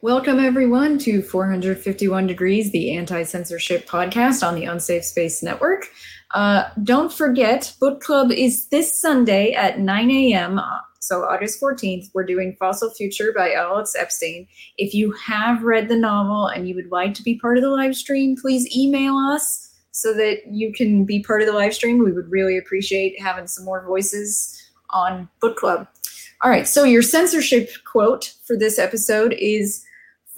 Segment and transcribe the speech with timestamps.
[0.00, 5.88] Welcome, everyone, to 451 Degrees, the anti censorship podcast on the Unsafe Space Network.
[6.30, 10.60] Uh, don't forget, book club is this Sunday at 9 a.m.
[11.00, 14.46] So, August 14th, we're doing Fossil Future by Alex Epstein.
[14.76, 17.70] If you have read the novel and you would like to be part of the
[17.70, 22.04] live stream, please email us so that you can be part of the live stream.
[22.04, 25.88] We would really appreciate having some more voices on book club.
[26.40, 29.84] All right, so your censorship quote for this episode is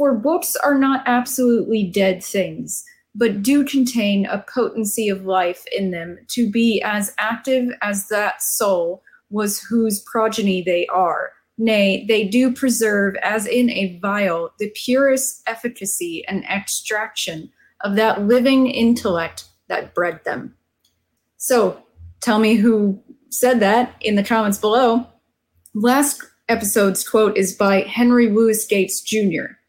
[0.00, 5.90] For books are not absolutely dead things, but do contain a potency of life in
[5.90, 11.32] them to be as active as that soul was whose progeny they are.
[11.58, 17.50] Nay, they do preserve, as in a vial, the purest efficacy and extraction
[17.82, 20.54] of that living intellect that bred them.
[21.36, 21.78] So,
[22.22, 25.06] tell me who said that in the comments below.
[25.74, 29.59] Last episode's quote is by Henry Louis Gates Jr.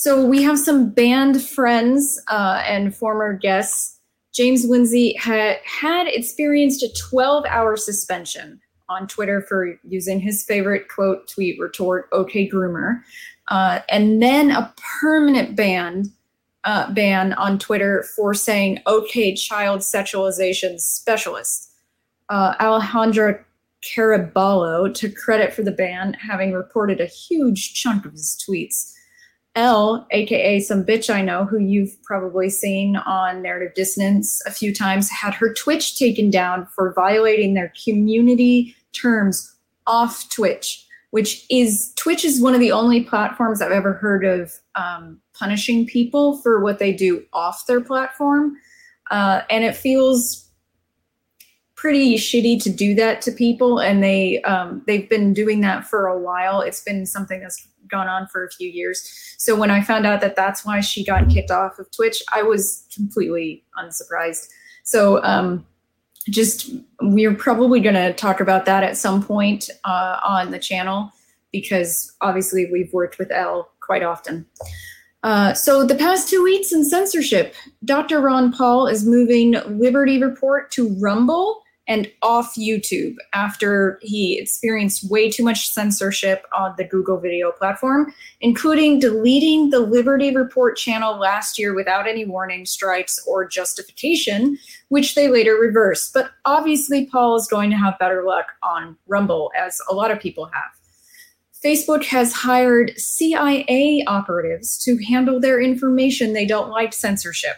[0.00, 3.98] So we have some band friends uh, and former guests.
[4.32, 10.86] James Lindsay had, had experienced a 12 hour suspension on Twitter for using his favorite
[10.86, 13.02] quote tweet retort, OK Groomer,
[13.48, 16.04] uh, and then a permanent ban,
[16.62, 21.72] uh, ban on Twitter for saying OK Child Sexualization Specialist.
[22.28, 23.42] Uh, Alejandra
[23.82, 28.94] Caraballo took credit for the ban, having reported a huge chunk of his tweets.
[29.58, 34.72] Elle, aka some bitch I know, who you've probably seen on Narrative Dissonance a few
[34.72, 39.52] times, had her Twitch taken down for violating their community terms
[39.84, 44.52] off Twitch, which is Twitch is one of the only platforms I've ever heard of
[44.76, 48.56] um, punishing people for what they do off their platform.
[49.10, 50.47] Uh, and it feels
[51.78, 56.08] pretty shitty to do that to people and they um, they've been doing that for
[56.08, 56.60] a while.
[56.60, 59.34] It's been something that's gone on for a few years.
[59.38, 62.42] So when i found out that that's why she got kicked off of twitch i
[62.42, 64.50] was completely unsurprised.
[64.82, 65.64] So um,
[66.28, 66.70] just
[67.00, 71.12] we're probably going to talk about that at some point uh, on the channel
[71.52, 74.44] because obviously we've worked with Elle quite often.
[75.22, 77.54] Uh, so the past two weeks in censorship,
[77.84, 78.20] Dr.
[78.20, 85.30] Ron Paul is moving Liberty Report to Rumble and off YouTube after he experienced way
[85.30, 88.12] too much censorship on the Google video platform,
[88.42, 95.14] including deleting the Liberty Report channel last year without any warning, strikes, or justification, which
[95.14, 96.12] they later reversed.
[96.12, 100.20] But obviously, Paul is going to have better luck on Rumble, as a lot of
[100.20, 100.70] people have.
[101.64, 107.56] Facebook has hired CIA operatives to handle their information they don't like censorship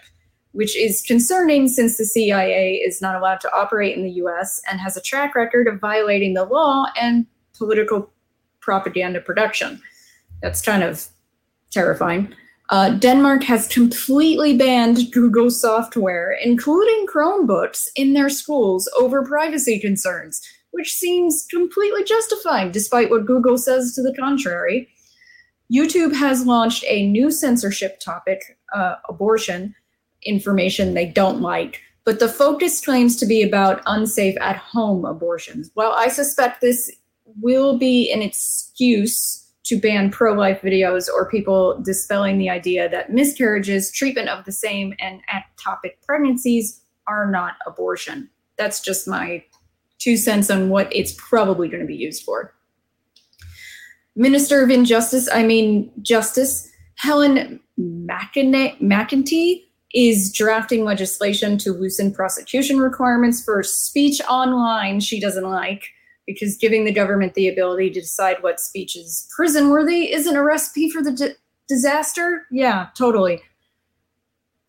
[0.53, 4.81] which is concerning since the CIA is not allowed to operate in the US and
[4.81, 8.11] has a track record of violating the law and political
[8.61, 9.81] propaganda production.
[10.43, 11.07] That's kind of
[11.71, 12.35] terrifying.
[12.71, 20.41] Uh, Denmark has completely banned Google software, including Chromebooks, in their schools over privacy concerns,
[20.71, 24.89] which seems completely justified despite what Google says to the contrary.
[25.73, 29.75] YouTube has launched a new censorship topic, uh, abortion,
[30.25, 31.81] information they don't like.
[32.05, 35.71] But the focus claims to be about unsafe at home abortions.
[35.75, 36.91] Well, I suspect this
[37.41, 43.13] will be an excuse to ban pro life videos or people dispelling the idea that
[43.13, 48.29] miscarriages, treatment of the same, and ectopic pregnancies are not abortion.
[48.57, 49.45] That's just my
[49.99, 52.55] two cents on what it's probably going to be used for.
[54.17, 63.43] Minister of Injustice, I mean Justice, Helen McEntee is drafting legislation to loosen prosecution requirements
[63.45, 65.85] for speech online she doesn't like
[66.27, 70.43] because giving the government the ability to decide what speech is prison worthy isn't a
[70.43, 71.35] recipe for the di-
[71.71, 72.47] disaster.
[72.51, 73.41] Yeah, totally.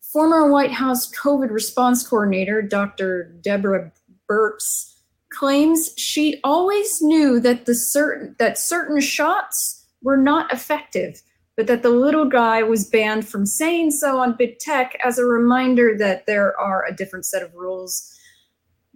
[0.00, 3.34] Former White House COVID response coordinator, Dr.
[3.42, 3.92] Deborah
[4.30, 4.94] Birx,
[5.30, 11.22] claims she always knew that the certain that certain shots were not effective
[11.56, 15.24] but that the little guy was banned from saying so on big tech as a
[15.24, 18.18] reminder that there are a different set of rules,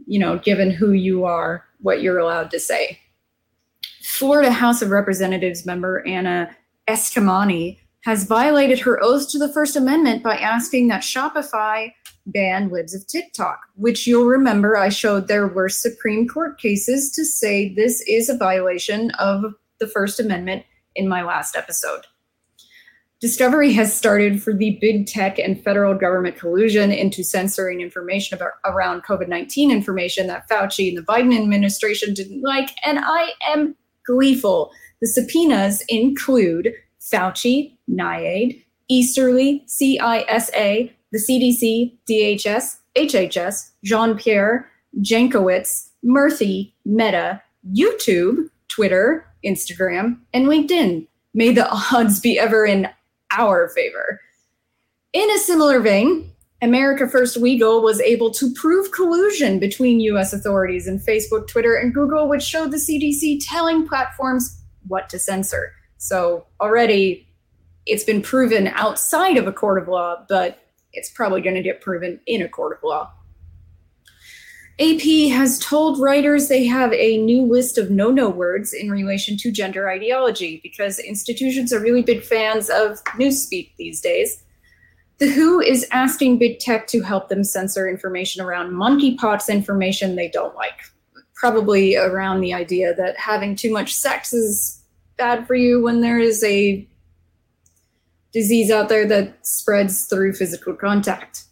[0.06, 2.99] you know, given who you are, what you're allowed to say.
[4.03, 6.56] Florida House of Representatives member Anna
[6.88, 11.93] Eskamani has violated her oath to the First Amendment by asking that Shopify
[12.26, 17.25] ban libs of TikTok, which you'll remember I showed there were Supreme Court cases to
[17.25, 20.64] say this is a violation of the First Amendment
[20.94, 22.06] in my last episode.
[23.26, 28.52] Discovery has started for the big tech and federal government collusion into censoring information about
[28.64, 33.75] around COVID 19 information that Fauci and the Biden administration didn't like, and I am
[34.06, 34.70] gleeful.
[35.00, 44.70] The subpoenas include Fauci, NIAID, Easterly, CISA, the CDC, DHS, HHS, Jean Pierre,
[45.00, 47.43] Jankowicz, Murphy, Meta,
[47.76, 51.08] YouTube, Twitter, Instagram, and LinkedIn.
[51.34, 52.88] May the odds be ever in
[53.31, 54.20] our favor.
[55.12, 56.31] In a similar vein,
[56.62, 61.93] America First Legal was able to prove collusion between US authorities and Facebook, Twitter, and
[61.93, 65.73] Google, which showed the CDC telling platforms what to censor.
[65.99, 67.28] So already
[67.84, 70.58] it's been proven outside of a court of law, but
[70.93, 73.12] it's probably going to get proven in a court of law.
[74.78, 79.37] AP has told writers they have a new list of no no words in relation
[79.38, 84.43] to gender ideology because institutions are really big fans of newspeak these days.
[85.19, 90.28] The WHO is asking big tech to help them censor information around monkeypox information they
[90.28, 90.78] don't like.
[91.34, 94.82] Probably around the idea that having too much sex is
[95.17, 96.87] bad for you when there is a
[98.34, 101.45] disease out there that spreads through physical contact.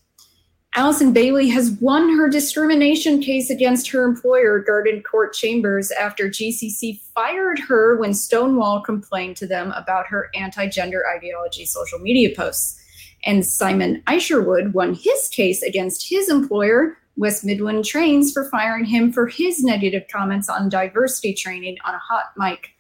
[0.77, 7.01] Allison Bailey has won her discrimination case against her employer, Garden Court Chambers, after GCC
[7.15, 12.81] fired her when Stonewall complained to them about her anti gender ideology social media posts.
[13.25, 19.13] And Simon Isherwood won his case against his employer, West Midland Trains, for firing him
[19.13, 22.71] for his negative comments on diversity training on a hot mic.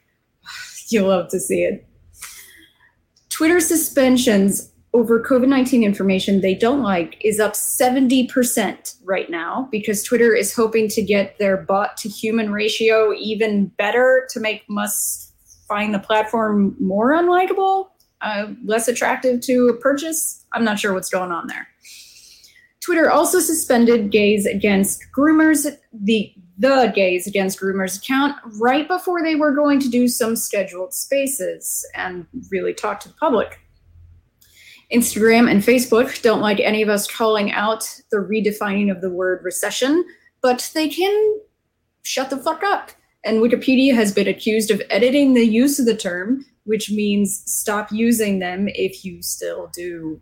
[0.89, 1.87] You'll love to see it.
[3.29, 10.05] Twitter suspensions over COVID 19 information they don't like is up 70% right now because
[10.05, 15.33] Twitter is hoping to get their bot to human ratio even better to make us
[15.69, 17.89] find the platform more unlikable,
[18.21, 20.45] uh, less attractive to a purchase.
[20.53, 21.67] I'm not sure what's going on there.
[22.81, 29.35] Twitter also suspended gays against groomers, the the gays against groomers account right before they
[29.35, 33.59] were going to do some scheduled spaces and really talk to the public.
[34.95, 39.43] Instagram and Facebook don't like any of us calling out the redefining of the word
[39.43, 40.05] recession,
[40.41, 41.41] but they can
[42.03, 42.93] shut the fuck up.
[43.25, 47.91] And Wikipedia has been accused of editing the use of the term, which means stop
[47.91, 50.21] using them if you still do.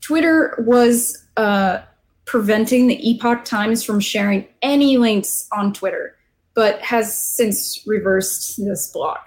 [0.00, 1.80] Twitter was uh,
[2.24, 6.16] preventing the Epoch Times from sharing any links on Twitter,
[6.54, 9.26] but has since reversed this block.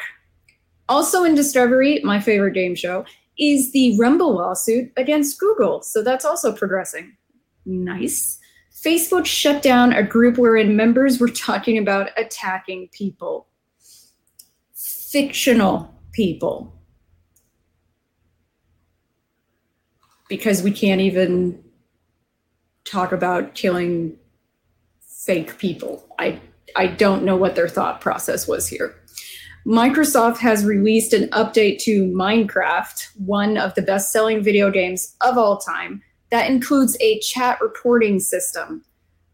[0.88, 3.06] Also in Discovery, my favorite game show,
[3.38, 5.82] is the Rumble lawsuit against Google.
[5.82, 7.16] So that's also progressing.
[7.66, 8.40] Nice.
[8.74, 13.48] Facebook shut down a group wherein members were talking about attacking people,
[14.74, 16.74] fictional people.
[20.28, 21.64] Because we can't even
[22.84, 24.18] talk about killing
[25.02, 26.08] fake people.
[26.20, 26.40] I
[26.76, 28.96] I don't know what their thought process was here.
[29.66, 35.40] Microsoft has released an update to Minecraft, one of the best selling video games of
[35.40, 38.84] all time, that includes a chat reporting system.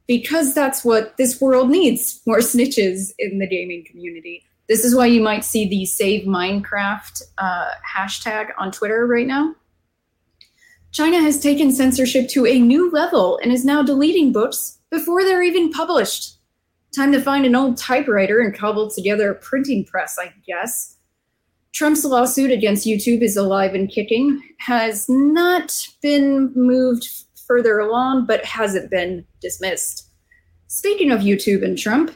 [0.07, 4.45] Because that's what this world needs more snitches in the gaming community.
[4.69, 9.53] This is why you might see the Save Minecraft uh, hashtag on Twitter right now.
[10.93, 15.43] China has taken censorship to a new level and is now deleting books before they're
[15.43, 16.37] even published.
[16.95, 20.97] Time to find an old typewriter and cobble together a printing press, I guess.
[21.73, 27.07] Trump's lawsuit against YouTube is alive and kicking, has not been moved
[27.47, 30.09] further along, but hasn't been dismissed.
[30.67, 32.13] Speaking of YouTube and Trump,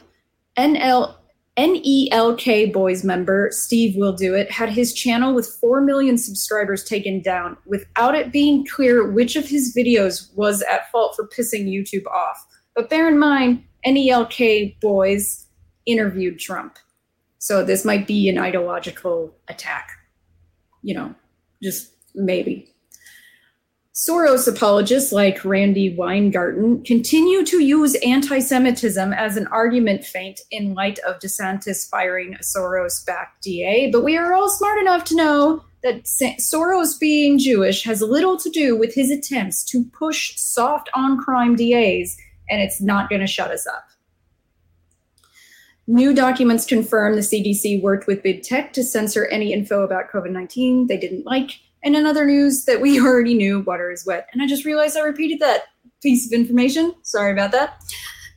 [0.58, 1.14] NL,
[1.58, 7.22] NELK Boys member Steve Will Do It had his channel with 4 million subscribers taken
[7.22, 12.06] down without it being clear which of his videos was at fault for pissing YouTube
[12.06, 12.46] off.
[12.74, 15.46] But bear in mind, NELK boys
[15.86, 16.78] interviewed Trump.
[17.38, 19.90] So this might be an ideological attack.
[20.82, 21.14] You know,
[21.62, 22.72] just maybe.
[23.94, 30.98] Soros apologists like Randi Weingarten continue to use anti-Semitism as an argument feint in light
[30.98, 36.04] of DeSantis firing a Soros-backed DA, but we are all smart enough to know that
[36.04, 41.56] Soros being Jewish has little to do with his attempts to push soft on crime
[41.56, 43.88] DAs and it's not going to shut us up.
[45.88, 50.30] New documents confirm the CDC worked with big tech to censor any info about COVID
[50.30, 51.60] 19 they didn't like.
[51.84, 54.28] And in other news that we already knew, water is wet.
[54.32, 55.64] And I just realized I repeated that
[56.02, 56.94] piece of information.
[57.02, 57.80] Sorry about that.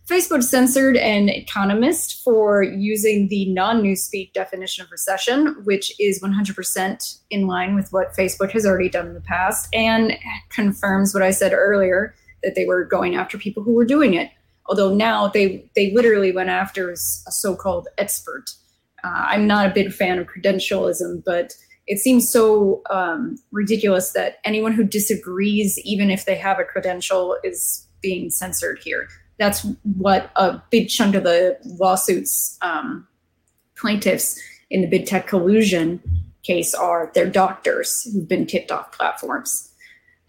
[0.10, 7.20] Facebook censored an economist for using the non newspeak definition of recession, which is 100%
[7.30, 10.18] in line with what Facebook has already done in the past and
[10.50, 14.32] confirms what I said earlier that they were going after people who were doing it.
[14.68, 18.46] Although now they they literally went after a so-called expert.
[19.04, 21.54] Uh, I'm not a big fan of credentialism, but
[21.88, 27.38] it seems so um, ridiculous that anyone who disagrees, even if they have a credential,
[27.44, 29.08] is being censored here.
[29.40, 29.66] That's
[29.98, 33.08] what a big chunk of the lawsuits um,
[33.76, 36.02] plaintiffs in the big tech collusion
[36.44, 37.12] case are.
[37.16, 39.69] They're doctors who've been kicked off platforms.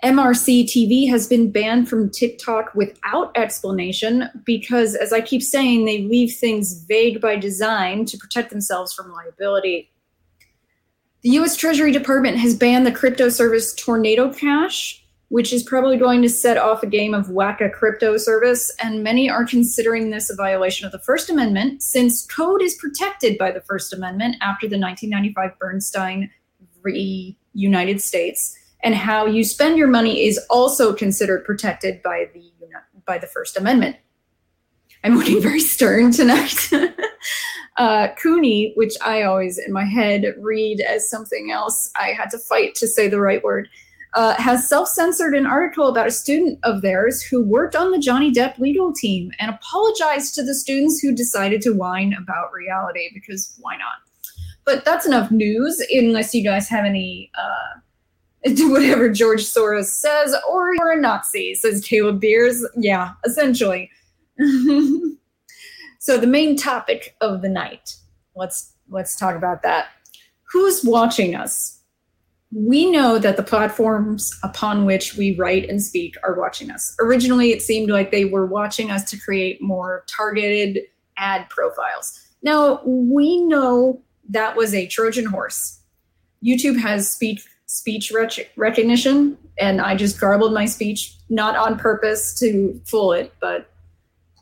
[0.02, 6.02] MRC TV has been banned from TikTok without explanation because, as I keep saying, they
[6.02, 9.90] leave things vague by design to protect themselves from liability.
[11.22, 16.22] The US Treasury Department has banned the crypto service Tornado Cash, which is probably going
[16.22, 20.34] to set off a game of Wacka crypto service, and many are considering this a
[20.34, 24.78] violation of the First Amendment since code is protected by the First Amendment after the
[24.78, 26.30] 1995 Bernstein
[26.82, 27.36] v.
[27.52, 32.50] United States and how you spend your money is also considered protected by the
[33.06, 33.96] by the First Amendment.
[35.02, 36.70] I'm looking very stern tonight.
[37.76, 42.38] uh, Cooney, which I always in my head read as something else, I had to
[42.38, 43.68] fight to say the right word,
[44.14, 47.98] uh, has self censored an article about a student of theirs who worked on the
[47.98, 53.10] Johnny Depp legal team and apologized to the students who decided to whine about reality
[53.14, 53.98] because why not?
[54.64, 57.30] But that's enough news, unless you guys have any.
[57.36, 57.80] Uh,
[58.54, 62.66] do whatever George Soros says, or you're a Nazi, says Caleb Beers.
[62.76, 63.90] Yeah, essentially.
[65.98, 67.96] so the main topic of the night.
[68.34, 69.88] Let's let's talk about that.
[70.52, 71.78] Who's watching us?
[72.52, 76.96] We know that the platforms upon which we write and speak are watching us.
[76.98, 80.80] Originally, it seemed like they were watching us to create more targeted
[81.16, 82.18] ad profiles.
[82.42, 85.80] Now, we know that was a Trojan horse.
[86.44, 92.36] YouTube has speech speech rec- recognition, and I just garbled my speech, not on purpose
[92.40, 93.70] to fool it, but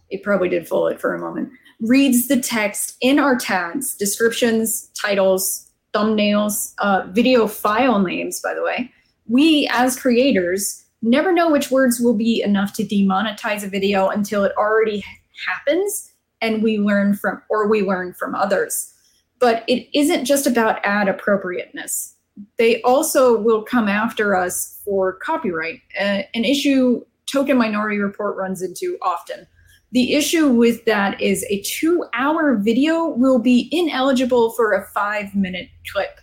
[0.08, 1.50] it probably did fool it for a moment.
[1.80, 8.62] Reads the text in our tags, descriptions, titles, thumbnails, uh, video file names, by the
[8.62, 8.90] way.
[9.26, 14.42] We, as creators, never know which words will be enough to demonetize a video until
[14.44, 15.04] it already
[15.46, 18.94] happens and we learn from or we learn from others
[19.38, 22.14] but it isn't just about ad appropriateness
[22.56, 28.62] they also will come after us for copyright, uh, an issue Token Minority Report runs
[28.62, 29.46] into often.
[29.92, 35.34] The issue with that is a two hour video will be ineligible for a five
[35.34, 36.20] minute clip.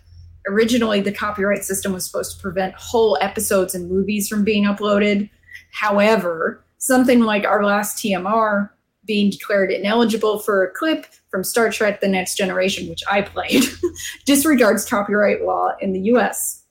[0.48, 5.28] Originally, the copyright system was supposed to prevent whole episodes and movies from being uploaded.
[5.72, 8.70] However, something like our last TMR
[9.06, 13.64] being declared ineligible for a clip from Star Trek The Next Generation, which I played,
[14.26, 16.62] disregards copyright law in the US.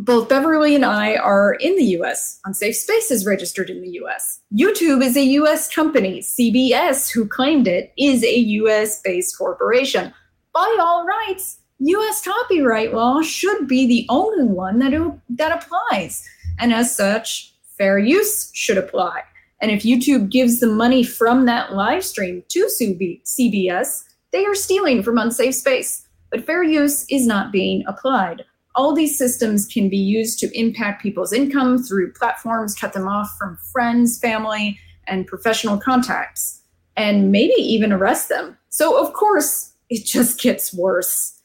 [0.00, 2.38] Both Beverly and I are in the US.
[2.44, 4.40] Unsafe Space is registered in the US.
[4.56, 6.20] YouTube is a US company.
[6.20, 10.14] CBS, who claimed it, is a US based corporation.
[10.54, 16.24] By all rights, US copyright law should be the only one that, that applies.
[16.60, 19.22] And as such, fair use should apply.
[19.60, 25.02] And if YouTube gives the money from that live stream to CBS, they are stealing
[25.02, 26.06] from unsafe space.
[26.30, 28.44] But fair use is not being applied.
[28.74, 33.34] All these systems can be used to impact people's income through platforms, cut them off
[33.38, 36.62] from friends, family, and professional contacts,
[36.96, 38.56] and maybe even arrest them.
[38.68, 41.40] So, of course, it just gets worse.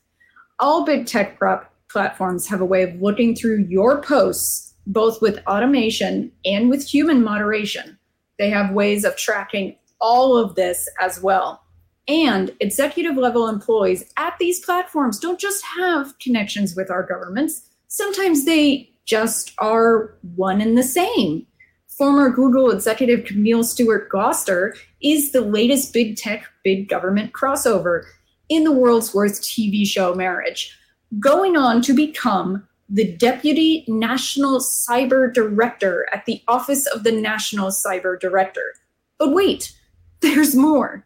[0.60, 5.40] All big tech prop platforms have a way of looking through your posts, both with
[5.48, 7.98] automation and with human moderation.
[8.40, 11.64] They have ways of tracking all of this as well.
[12.08, 18.46] And executive level employees at these platforms don't just have connections with our governments, sometimes
[18.46, 21.46] they just are one and the same.
[21.88, 28.04] Former Google executive Camille Stewart Gloster is the latest big tech, big government crossover
[28.50, 30.78] in the world's worst TV show Marriage,
[31.20, 37.70] going on to become the Deputy National Cyber Director at the Office of the National
[37.70, 38.74] Cyber Director.
[39.18, 39.74] But wait,
[40.22, 41.06] there's more.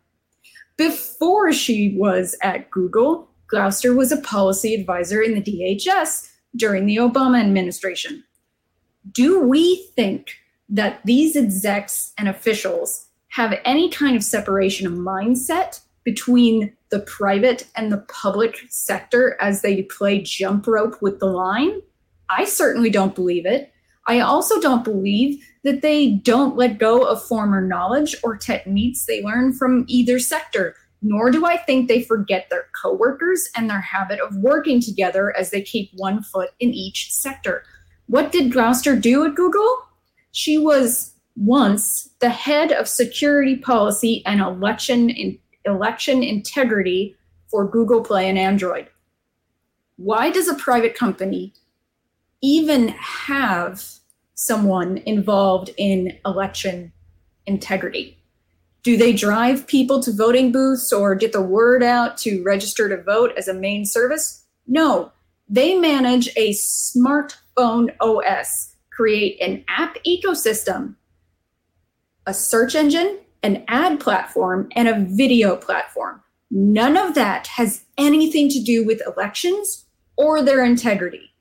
[0.78, 6.98] Before she was at Google, Gloster was a policy advisor in the DHS during the
[6.98, 8.24] Obama administration.
[9.12, 10.36] Do we think
[10.70, 17.68] that these execs and officials have any kind of separation of mindset between the private
[17.76, 21.82] and the public sector as they play jump rope with the line?
[22.30, 23.72] I certainly don't believe it.
[24.08, 29.22] I also don't believe that they don't let go of former knowledge or techniques they
[29.22, 34.20] learn from either sector, nor do I think they forget their coworkers and their habit
[34.22, 37.64] of working together as they keep one foot in each sector.
[38.08, 39.84] What did Gloster do at Google?
[40.32, 47.16] She was once the head of security policy and election in election integrity
[47.50, 48.88] for Google Play and Android.
[49.98, 51.54] why does a private company
[52.42, 53.84] even have
[54.36, 56.92] someone involved in election
[57.48, 58.18] integrity?
[58.84, 63.02] Do they drive people to voting booths or get the word out to register to
[63.02, 64.46] vote as a main service?
[64.68, 65.12] No,
[65.50, 70.96] they manage a smartphone OS, create an app ecosystem,
[72.26, 76.22] a search engine, an ad platform, and a video platform.
[76.50, 81.34] None of that has anything to do with elections or their integrity.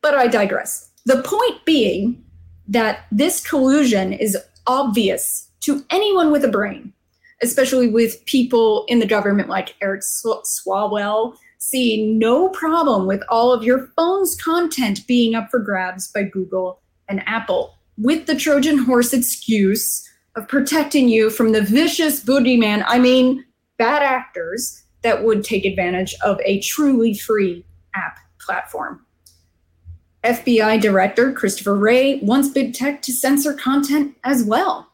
[0.00, 0.90] But I digress.
[1.06, 2.24] The point being
[2.68, 6.92] that this collusion is obvious to anyone with a brain,
[7.42, 13.64] especially with people in the government like Eric Swalwell, see no problem with all of
[13.64, 19.12] your phone's content being up for grabs by Google and Apple, with the Trojan horse
[19.12, 20.07] excuse
[20.38, 23.44] of protecting you from the vicious boogeyman, I mean,
[23.76, 27.64] bad actors that would take advantage of a truly free
[27.94, 29.04] app platform.
[30.22, 34.92] FBI Director Christopher Wray wants big tech to censor content as well.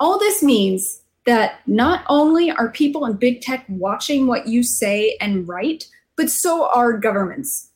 [0.00, 5.16] All this means that not only are people in big tech watching what you say
[5.20, 5.86] and write,
[6.16, 7.70] but so are governments.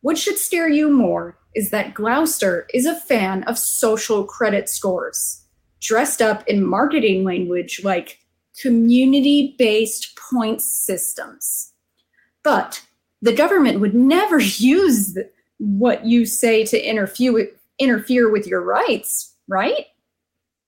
[0.00, 5.45] What should scare you more is that Gloster is a fan of social credit scores,
[5.80, 8.18] dressed up in marketing language like
[8.60, 11.72] community based point systems.
[12.42, 12.84] But
[13.22, 15.18] the government would never use
[15.58, 19.86] what you say to interfere with, interfere with your rights, right?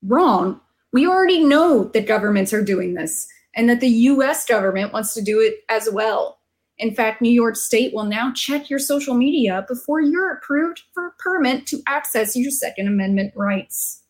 [0.03, 0.61] Wrong.
[0.93, 5.23] We already know that governments are doing this and that the US government wants to
[5.23, 6.39] do it as well.
[6.79, 11.09] In fact, New York State will now check your social media before you're approved for
[11.09, 14.05] a permit to access your Second Amendment rights.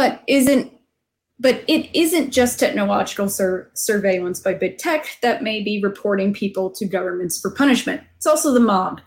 [0.00, 0.72] But isn't
[1.38, 6.70] but it isn't just technological sur- surveillance by big tech that may be reporting people
[6.70, 8.00] to governments for punishment.
[8.16, 9.02] It's also the mob.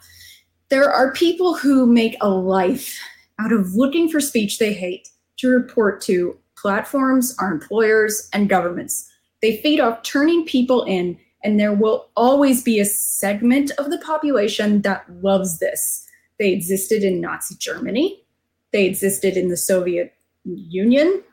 [0.69, 3.00] There are people who make a life
[3.39, 9.09] out of looking for speech they hate to report to platforms, our employers, and governments.
[9.41, 13.98] They feed off turning people in, and there will always be a segment of the
[13.98, 16.07] population that loves this.
[16.37, 18.24] They existed in Nazi Germany,
[18.72, 20.13] they existed in the Soviet
[20.46, 21.24] Union,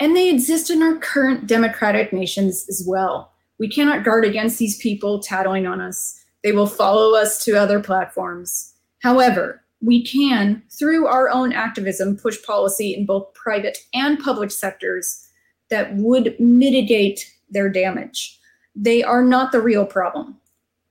[0.00, 3.32] and they exist in our current democratic nations as well.
[3.58, 6.20] We cannot guard against these people tattling on us.
[6.42, 8.74] They will follow us to other platforms.
[9.02, 15.28] However, we can, through our own activism, push policy in both private and public sectors
[15.70, 18.38] that would mitigate their damage.
[18.74, 20.36] They are not the real problem.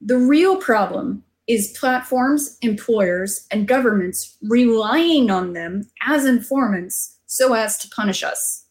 [0.01, 7.77] The real problem is platforms, employers, and governments relying on them as informants so as
[7.77, 8.65] to punish us.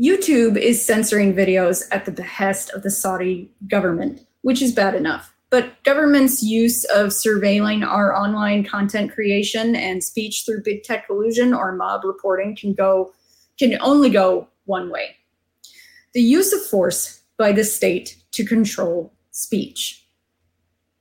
[0.00, 5.34] YouTube is censoring videos at the behest of the Saudi government, which is bad enough.
[5.50, 11.52] But government's use of surveilling our online content creation and speech through big tech collusion
[11.52, 13.12] or mob reporting can go
[13.58, 15.16] can only go one way.
[16.14, 20.05] The use of force by the state to control speech.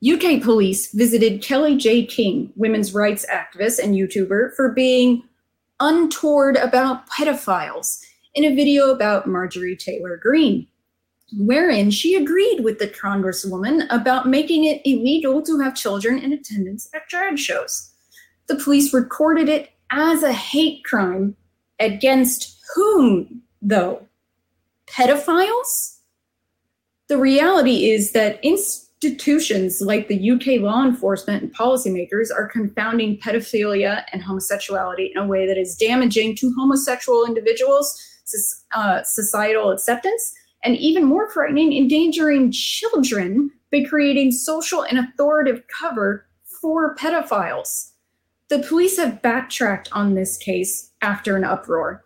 [0.05, 5.23] UK police visited Kellie-Jay Keen, women's rights activist and YouTuber, for being
[5.79, 8.01] untoward about pedophiles
[8.35, 10.67] in a video about Marjorie Taylor Greene,
[11.37, 16.87] wherein she agreed with the Congresswoman about making it illegal to have children in attendance
[16.93, 17.91] at drag shows.
[18.47, 21.35] The police recorded it as a hate crime
[21.79, 24.07] against whom, though?
[24.87, 25.97] Pedophiles?
[27.07, 28.39] The reality is that
[29.05, 35.27] institutions like the UK law enforcement and policymakers are confounding pedophilia and homosexuality in a
[35.27, 38.01] way that is damaging to homosexual individuals
[38.73, 46.25] uh, societal acceptance, and even more frightening, endangering children by creating social and authoritative cover
[46.59, 47.91] for pedophiles.
[48.49, 52.03] The police have backtracked on this case after an uproar.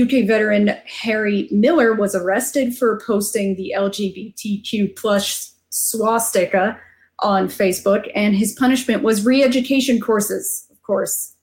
[0.00, 6.78] UK veteran Harry Miller was arrested for posting the LGBTQ plus swastika
[7.18, 11.34] on Facebook, and his punishment was re-education courses, of course,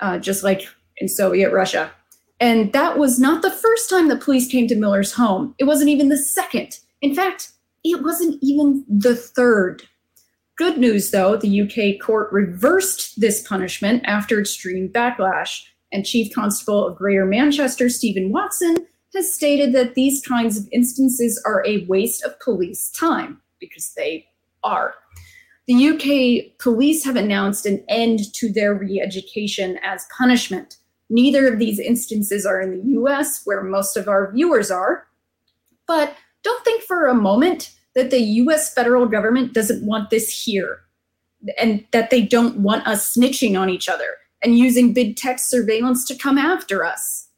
[0.00, 1.90] uh, just like in Soviet Russia.
[2.40, 5.54] And that was not the first time the police came to Miller's home.
[5.58, 6.78] It wasn't even the second.
[7.02, 7.52] In fact,
[7.84, 9.82] it wasn't even the third.
[10.56, 16.86] Good news, though, the UK court reversed this punishment after extreme backlash, and Chief Constable
[16.86, 18.76] of Greater Manchester, Stephen Watson,
[19.14, 24.26] has stated that these kinds of instances are a waste of police time, because they
[24.62, 24.94] are.
[25.66, 30.78] The UK police have announced an end to their re education as punishment.
[31.10, 35.06] Neither of these instances are in the US, where most of our viewers are.
[35.86, 40.80] But don't think for a moment that the US federal government doesn't want this here
[41.58, 46.06] and that they don't want us snitching on each other and using big tech surveillance
[46.06, 47.28] to come after us.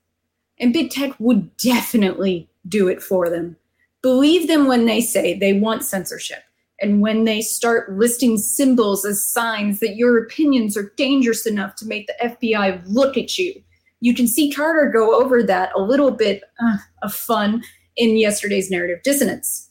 [0.59, 3.56] And big tech would definitely do it for them.
[4.02, 6.42] Believe them when they say they want censorship
[6.80, 11.86] and when they start listing symbols as signs that your opinions are dangerous enough to
[11.86, 13.62] make the FBI look at you.
[14.00, 17.62] You can see Carter go over that a little bit uh, of fun
[17.96, 19.70] in yesterday's narrative dissonance.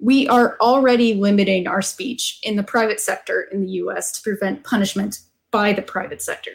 [0.00, 4.64] We are already limiting our speech in the private sector in the US to prevent
[4.64, 6.52] punishment by the private sector.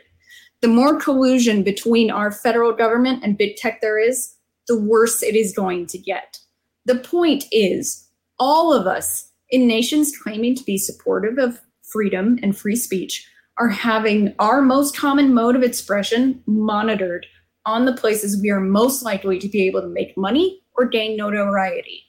[0.62, 4.36] The more collusion between our federal government and big tech there is,
[4.70, 6.40] the worse it is going to get.
[6.86, 8.08] The point is,
[8.40, 13.28] all of us in nations claiming to be supportive of freedom and free speech
[13.58, 17.26] are having our most common mode of expression monitored
[17.66, 21.18] on the places we are most likely to be able to make money or gain
[21.18, 22.04] notoriety.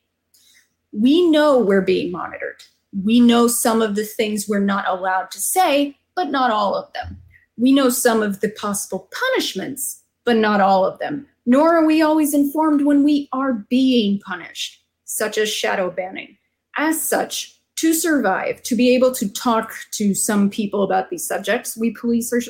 [0.92, 2.62] We know we're being monitored.
[3.05, 6.92] We know some of the things we're not allowed to say, but not all of
[6.92, 7.20] them.
[7.57, 11.27] We know some of the possible punishments, but not all of them.
[11.46, 16.37] Nor are we always informed when we are being punished such as shadow banning.
[16.76, 21.76] As such, to survive, to be able to talk to some people about these subjects,
[21.76, 22.40] we police our,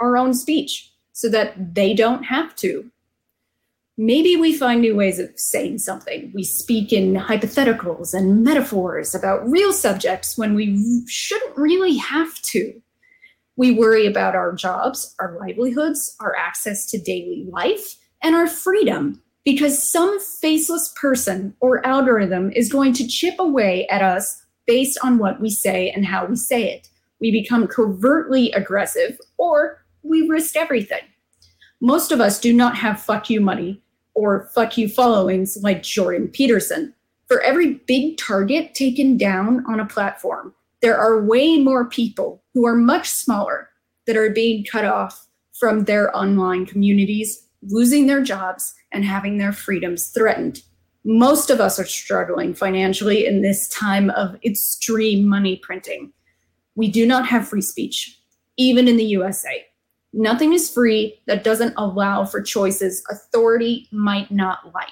[0.00, 2.90] our own speech so that they don't have to.
[3.96, 6.32] Maybe we find new ways of saying something.
[6.34, 12.80] We speak in hypotheticals and metaphors about real subjects when we shouldn't really have to.
[13.56, 19.22] We worry about our jobs, our livelihoods, our access to daily life, and our freedom
[19.44, 25.18] because some faceless person or algorithm is going to chip away at us based on
[25.18, 26.88] what we say and how we say it.
[27.20, 31.02] We become covertly aggressive or we risk everything.
[31.80, 33.82] Most of us do not have fuck you money
[34.14, 36.94] or fuck you followings like Jordan Peterson.
[37.26, 42.66] For every big target taken down on a platform, there are way more people who
[42.66, 43.70] are much smaller
[44.06, 49.52] that are being cut off from their online communities, losing their jobs, and having their
[49.52, 50.62] freedoms threatened.
[51.04, 56.12] Most of us are struggling financially in this time of extreme money printing.
[56.74, 58.18] We do not have free speech,
[58.56, 59.64] even in the USA.
[60.12, 64.88] Nothing is free that doesn't allow for choices authority might not like.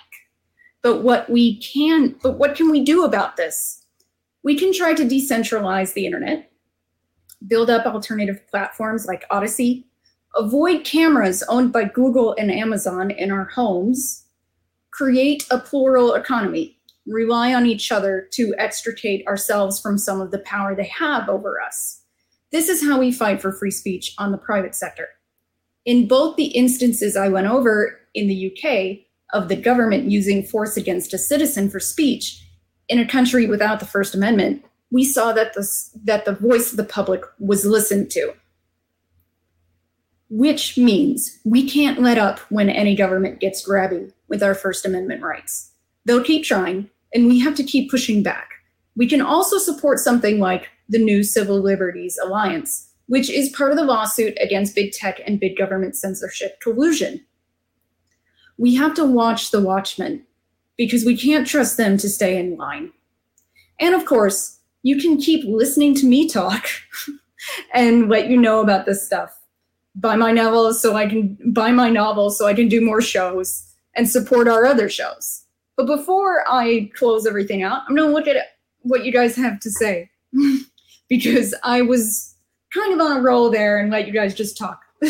[0.82, 3.84] But what we can, but what can we do about this?
[4.44, 6.52] We can try to decentralize the internet,
[7.46, 9.87] build up alternative platforms like Odysee,
[10.38, 14.24] avoid cameras owned by Google and Amazon in our homes,
[14.92, 20.38] create a plural economy, rely on each other to extricate ourselves from some of the
[20.40, 22.02] power they have over us.
[22.52, 25.08] This is how we fight for free speech on the private sector.
[25.84, 30.76] In both the instances I went over in the UK of the government using force
[30.76, 32.42] against a citizen for speech
[32.88, 35.68] in a country without the First Amendment, we saw that the,
[36.04, 38.32] that the voice of the public was listened to
[40.30, 45.22] which means we can't let up when any government gets grabby with our First Amendment
[45.22, 45.72] rights.
[46.04, 48.50] They'll keep trying, and we have to keep pushing back.
[48.96, 53.78] We can also support something like the New Civil Liberties Alliance, which is part of
[53.78, 57.24] the lawsuit against big tech and big government censorship collusion.
[58.58, 60.24] We have to watch the watchmen
[60.76, 62.92] because we can't trust them to stay in line.
[63.80, 66.66] And of course, you can keep listening to me talk
[67.74, 69.37] and let you know about this stuff
[70.00, 73.64] buy my novels so I can buy my novels so I can do more shows
[73.94, 75.44] and support our other shows.
[75.76, 78.36] But before I close everything out, I'm going to look at
[78.80, 80.10] what you guys have to say
[81.08, 82.34] because I was
[82.72, 84.80] kind of on a roll there and let you guys just talk.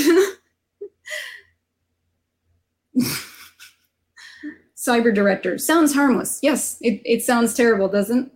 [4.76, 6.38] Cyber director sounds harmless.
[6.42, 8.32] Yes, it, it sounds terrible, doesn't?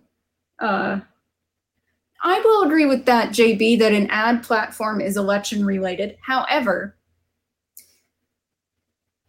[0.59, 0.99] Uh,
[2.23, 6.17] I will agree with that, JB, that an ad platform is election related.
[6.21, 6.95] However,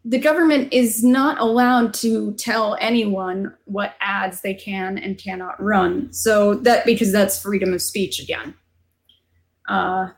[0.04, 6.12] the government is not allowed to tell anyone what ads they can and cannot run.
[6.12, 8.54] So that because that's freedom of speech again.
[9.68, 10.10] Uh,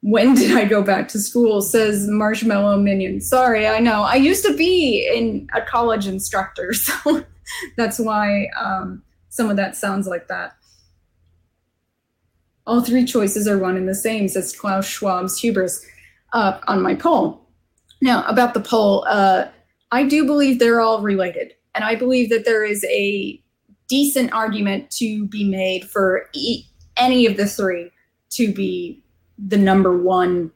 [0.00, 1.60] when did I go back to school?
[1.60, 3.20] Says Marshmallow Minion.
[3.20, 4.02] Sorry, I know.
[4.02, 7.24] I used to be in a college instructor, so
[7.76, 10.56] that's why um, some of that sounds like that.
[12.66, 15.84] All three choices are one and the same, says Klaus Schwab's hubris
[16.32, 17.46] uh, on my poll.
[18.00, 19.46] Now, about the poll, uh,
[19.90, 21.54] I do believe they're all related.
[21.74, 23.42] And I believe that there is a
[23.88, 26.64] decent argument to be made for e-
[26.96, 27.90] any of the three
[28.30, 29.02] to be
[29.38, 30.50] the number one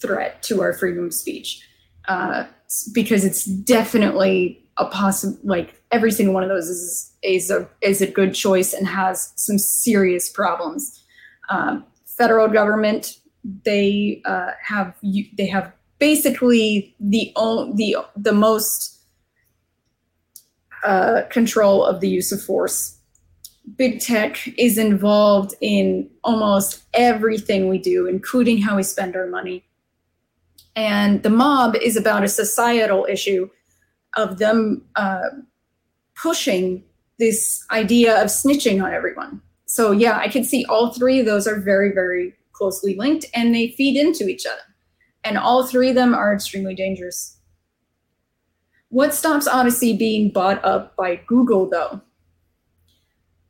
[0.00, 1.66] threat to our freedom of speech.
[2.08, 2.44] Uh,
[2.92, 8.00] because it's definitely a possible, like every single one of those is is a is
[8.00, 11.02] a good choice and has some serious problems.
[11.50, 13.18] Um, federal government
[13.64, 14.94] they uh, have
[15.36, 17.32] they have basically the
[17.74, 19.00] the the most
[20.84, 22.98] uh, control of the use of force.
[23.76, 29.64] Big tech is involved in almost everything we do, including how we spend our money.
[30.76, 33.48] And the mob is about a societal issue
[34.16, 35.30] of them uh,
[36.14, 36.84] pushing
[37.18, 39.40] this idea of snitching on everyone.
[39.66, 43.54] So, yeah, I can see all three of those are very, very closely linked and
[43.54, 44.62] they feed into each other.
[45.24, 47.38] And all three of them are extremely dangerous.
[48.88, 52.00] What stops Odysee being bought up by Google, though?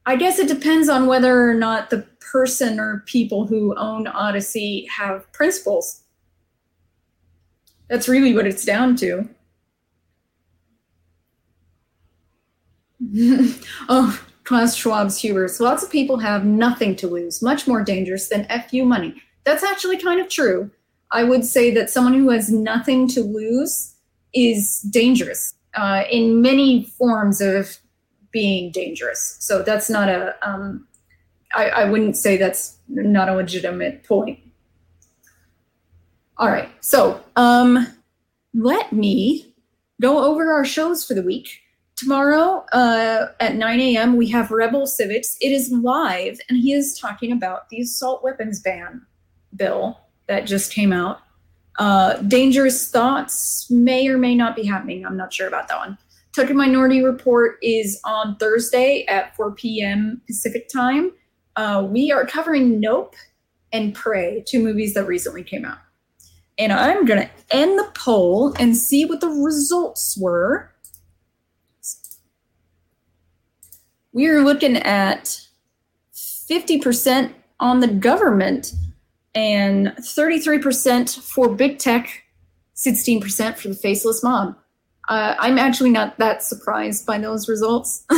[0.07, 4.87] I guess it depends on whether or not the person or people who own Odysee
[4.97, 6.03] have principles.
[7.89, 9.29] That's really what it's down to.
[13.89, 15.61] oh, Klaus Schwab's hubris.
[15.61, 19.23] Lots of people have nothing to lose, much more dangerous than FU money.
[19.45, 20.71] That's actually kind of true.
[21.11, 23.95] I would say that someone who has nothing to lose
[24.35, 27.79] is dangerous uh, in many forms of
[28.33, 29.37] being dangerous.
[29.39, 30.35] So that's not a.
[30.43, 30.89] Um,
[31.55, 34.41] I, I wouldn't say that's not a legitimate point.
[36.37, 37.87] All right, so um,
[38.55, 39.55] let me
[40.01, 41.61] go over our shows for the week.
[41.97, 45.37] Tomorrow uh, at 9 a.m., we have Rebel Civics.
[45.41, 49.03] It is live, and he is talking about the assault weapons ban
[49.55, 51.21] bill that just came out.
[51.79, 55.07] Uh, Dangerous Thoughts may or may not be happening.
[55.07, 55.99] I'm not sure about that one.
[56.33, 60.21] Token Minority Report is on Thursday at 4 p.m.
[60.27, 61.13] Pacific time.
[61.55, 63.15] Uh, we are covering Nope
[63.73, 65.79] and Prey, two movies that recently came out.
[66.59, 70.74] And I'm going to end the poll and see what the results were
[74.15, 75.45] we are looking at
[76.15, 78.73] 50% on the government
[79.35, 82.23] and 33% for big tech,
[82.77, 84.57] 16% for the faceless mob.
[85.09, 88.05] Uh, I'm actually not that surprised by those results.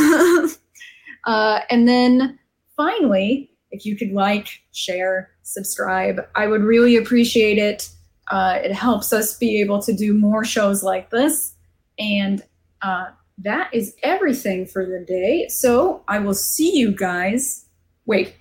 [1.25, 2.37] uh, and then
[2.77, 7.89] finally, if you could like, share, subscribe, I would really appreciate it.
[8.29, 11.55] Uh, it helps us be able to do more shows like this.
[11.97, 12.43] And
[12.83, 13.07] uh,
[13.39, 15.47] that is everything for the day.
[15.49, 17.65] So I will see you guys.
[18.05, 18.35] Wait,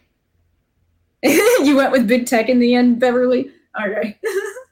[1.22, 3.50] you went with big tech in the end, Beverly?
[3.78, 4.16] All right.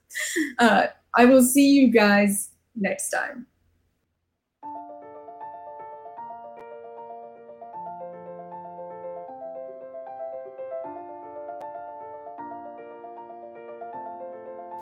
[0.59, 3.47] uh, I will see you guys next time.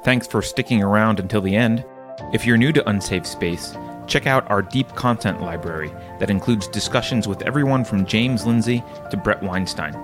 [0.05, 1.85] Thanks for sticking around until the end.
[2.33, 7.29] If you're new to Unsafe Space, Check out our deep content library that includes discussions
[7.29, 9.95] with everyone from James Lindsay to Bret Weinstein.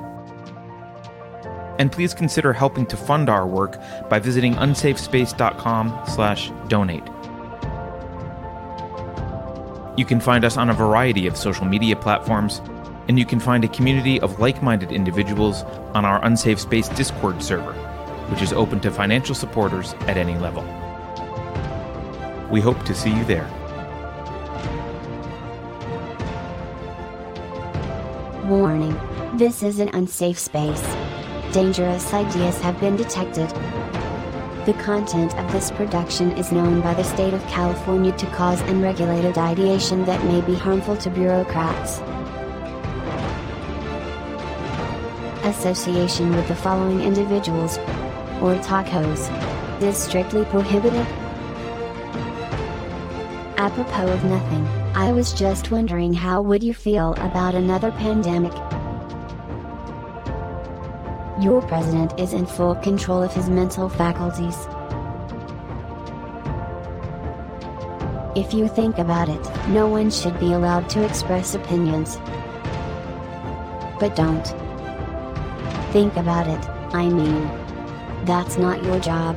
[1.78, 7.04] And please consider helping to fund our work by visiting unsafespace.com/donate.
[9.96, 12.62] You can find us on a variety of social media platforms,
[13.08, 17.72] and you can find a community of like-minded individuals on our Unsafe Space Discord server,
[18.30, 20.62] which is open to financial supporters at any level.
[22.50, 23.48] We hope to see you there.
[28.48, 28.98] Warning.
[29.36, 30.80] This is an unsafe space.
[31.52, 33.46] Dangerous ideas have been detected.
[34.64, 39.36] The content of this production is known by the state of California to cause unregulated
[39.36, 41.98] ideation that may be harmful to bureaucrats.
[45.44, 47.76] Association with the following individuals
[48.40, 49.28] or tacos
[49.82, 51.06] is strictly prohibited.
[53.58, 54.77] Apropos of nothing.
[54.98, 58.52] I was just wondering how would you feel about another pandemic?
[61.40, 64.56] Your president is in full control of his mental faculties.
[68.36, 72.16] If you think about it, no one should be allowed to express opinions.
[74.00, 74.48] But don't.
[75.92, 77.48] Think about it, I mean.
[78.24, 79.36] That's not your job